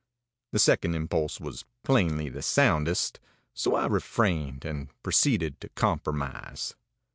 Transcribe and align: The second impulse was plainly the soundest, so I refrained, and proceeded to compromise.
The 0.51 0.57
second 0.57 0.95
impulse 0.95 1.39
was 1.39 1.63
plainly 1.83 2.27
the 2.27 2.41
soundest, 2.41 3.19
so 3.53 3.75
I 3.75 3.85
refrained, 3.85 4.65
and 4.65 4.89
proceeded 5.03 5.61
to 5.61 5.69
compromise. 5.69 6.73